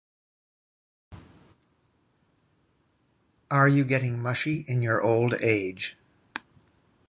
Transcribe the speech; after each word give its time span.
Are 3.51 3.67
you 3.67 3.83
getting 3.85 4.19
mushy 4.19 4.61
in 4.67 4.81
your 4.81 5.03
old 5.03 5.35
age? 5.43 5.95